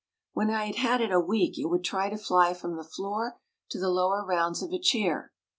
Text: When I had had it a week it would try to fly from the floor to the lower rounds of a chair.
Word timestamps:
When 0.33 0.49
I 0.49 0.65
had 0.65 0.77
had 0.77 1.01
it 1.01 1.11
a 1.11 1.19
week 1.19 1.59
it 1.59 1.67
would 1.67 1.83
try 1.83 2.09
to 2.09 2.17
fly 2.17 2.55
from 2.55 2.75
the 2.75 2.83
floor 2.83 3.37
to 3.69 3.79
the 3.79 3.91
lower 3.91 4.25
rounds 4.25 4.63
of 4.63 4.73
a 4.73 4.79
chair. 4.79 5.31